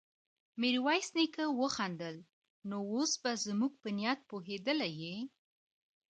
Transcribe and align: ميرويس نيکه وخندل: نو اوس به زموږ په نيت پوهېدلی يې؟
ميرويس 0.61 1.09
نيکه 1.17 1.45
وخندل: 1.61 2.15
نو 2.69 2.77
اوس 2.93 3.11
به 3.21 3.31
زموږ 3.45 3.73
په 3.81 3.89
نيت 3.97 4.19
پوهېدلی 4.29 4.91
يې؟ 5.01 5.15